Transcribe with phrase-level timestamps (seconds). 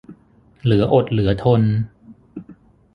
[0.63, 1.61] เหลืออดเหลือทน